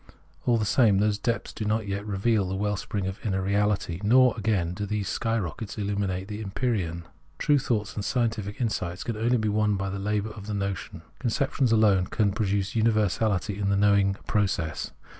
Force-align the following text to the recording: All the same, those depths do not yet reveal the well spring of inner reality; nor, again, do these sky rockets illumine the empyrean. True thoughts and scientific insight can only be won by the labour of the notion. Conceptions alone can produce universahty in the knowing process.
All 0.47 0.57
the 0.57 0.65
same, 0.65 0.97
those 0.97 1.19
depths 1.19 1.53
do 1.53 1.63
not 1.63 1.87
yet 1.87 2.03
reveal 2.07 2.47
the 2.49 2.55
well 2.55 2.75
spring 2.75 3.05
of 3.05 3.23
inner 3.23 3.39
reality; 3.39 4.01
nor, 4.03 4.33
again, 4.35 4.73
do 4.73 4.87
these 4.87 5.07
sky 5.07 5.37
rockets 5.37 5.77
illumine 5.77 6.25
the 6.25 6.41
empyrean. 6.41 7.03
True 7.37 7.59
thoughts 7.59 7.93
and 7.93 8.03
scientific 8.03 8.59
insight 8.59 9.05
can 9.05 9.15
only 9.15 9.37
be 9.37 9.47
won 9.47 9.75
by 9.75 9.91
the 9.91 9.99
labour 9.99 10.31
of 10.31 10.47
the 10.47 10.55
notion. 10.55 11.03
Conceptions 11.19 11.71
alone 11.71 12.07
can 12.07 12.31
produce 12.31 12.73
universahty 12.73 13.61
in 13.61 13.69
the 13.69 13.77
knowing 13.77 14.15
process. 14.25 14.89